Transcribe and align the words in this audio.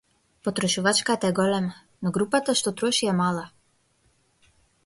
Потрошувачката 0.45 1.27
е 1.33 1.35
голема, 1.41 1.75
но 2.05 2.13
групата 2.17 2.57
што 2.63 2.75
троши 2.83 3.13
е 3.15 3.17
мала. 3.23 3.47